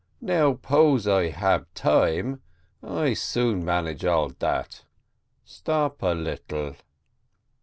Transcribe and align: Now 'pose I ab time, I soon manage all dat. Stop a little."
Now 0.19 0.53
'pose 0.53 1.05
I 1.05 1.25
ab 1.27 1.67
time, 1.75 2.41
I 2.81 3.13
soon 3.13 3.63
manage 3.63 4.03
all 4.03 4.29
dat. 4.29 4.83
Stop 5.45 6.01
a 6.01 6.15
little." 6.15 6.73